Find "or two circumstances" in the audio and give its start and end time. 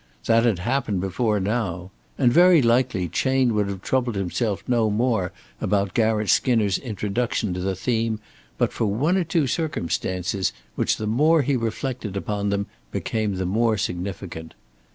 9.15-10.53